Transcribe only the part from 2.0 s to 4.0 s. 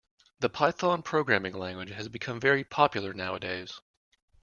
become very popular nowadays